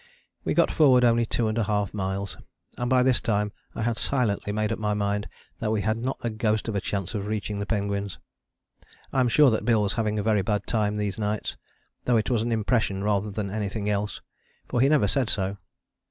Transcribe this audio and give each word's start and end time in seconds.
We 0.43 0.55
got 0.55 0.71
forward 0.71 1.03
only 1.03 1.27
2½ 1.27 1.93
miles, 1.93 2.35
and 2.75 2.89
by 2.89 3.03
this 3.03 3.21
time 3.21 3.51
I 3.75 3.83
had 3.83 3.99
silently 3.99 4.51
made 4.51 4.71
up 4.71 4.79
my 4.79 4.95
mind 4.95 5.29
that 5.59 5.69
we 5.71 5.81
had 5.83 5.95
not 5.95 6.19
the 6.21 6.31
ghost 6.31 6.67
of 6.67 6.73
a 6.75 6.81
chance 6.81 7.13
of 7.13 7.27
reaching 7.27 7.59
the 7.59 7.67
penguins. 7.67 8.17
I 9.13 9.19
am 9.19 9.27
sure 9.29 9.51
that 9.51 9.63
Bill 9.63 9.83
was 9.83 9.93
having 9.93 10.17
a 10.17 10.23
very 10.23 10.41
bad 10.41 10.65
time 10.65 10.95
these 10.95 11.19
nights, 11.19 11.55
though 12.05 12.17
it 12.17 12.31
was 12.31 12.41
an 12.41 12.51
impression 12.51 13.03
rather 13.03 13.29
than 13.29 13.51
anything 13.51 13.87
else, 13.91 14.21
for 14.67 14.81
he 14.81 14.89
never 14.89 15.07
said 15.07 15.29
so. 15.29 15.57